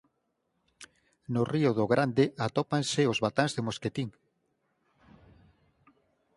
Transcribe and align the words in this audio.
No 1.33 1.41
río 1.53 1.71
do 1.77 1.85
Grande 1.93 2.25
atópanse 2.47 3.01
os 3.11 3.21
batáns 3.25 3.51
de 3.55 3.65
Mosquetín. 3.67 4.09